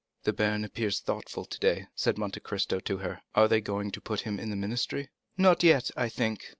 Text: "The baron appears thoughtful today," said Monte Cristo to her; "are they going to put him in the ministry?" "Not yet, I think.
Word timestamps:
"The 0.23 0.33
baron 0.33 0.65
appears 0.65 0.99
thoughtful 0.99 1.45
today," 1.45 1.85
said 1.93 2.17
Monte 2.17 2.39
Cristo 2.39 2.79
to 2.79 2.97
her; 2.97 3.21
"are 3.35 3.47
they 3.47 3.61
going 3.61 3.91
to 3.91 4.01
put 4.01 4.21
him 4.21 4.39
in 4.39 4.49
the 4.49 4.55
ministry?" 4.55 5.09
"Not 5.37 5.61
yet, 5.61 5.91
I 5.95 6.09
think. 6.09 6.45